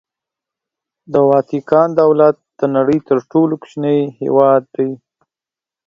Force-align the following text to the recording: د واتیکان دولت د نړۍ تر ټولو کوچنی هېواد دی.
د 1.11 1.15
واتیکان 1.29 1.89
دولت 2.01 2.35
د 2.59 2.61
نړۍ 2.75 2.97
تر 3.07 3.17
ټولو 3.31 3.53
کوچنی 3.61 3.97
هېواد 4.19 4.63
دی. 4.75 4.91